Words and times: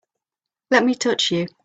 Let 0.71 0.83
me 0.83 0.95
touch 0.95 1.29
you! 1.29 1.45